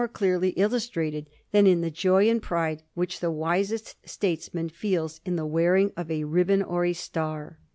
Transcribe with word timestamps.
331 0.01 0.17
clearly 0.19 0.49
illustrated 0.59 1.29
than 1.51 1.67
in 1.67 1.81
the 1.81 1.91
joy 1.91 2.27
and 2.27 2.41
pride 2.41 2.81
which 2.95 3.19
the 3.19 3.29
wisest 3.29 3.95
statesman 4.03 4.67
feels 4.67 5.21
in 5.25 5.35
the 5.35 5.45
wearing 5.45 5.91
of 5.95 6.09
a 6.09 6.23
ribbon 6.23 6.63
or 6.63 6.83
a 6.85 6.93
star. 6.93 7.59